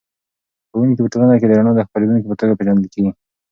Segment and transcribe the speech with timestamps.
[0.69, 3.11] ښوونکی په ټولنه کې د رڼا د خپروونکي په توګه پېژندل کېږي.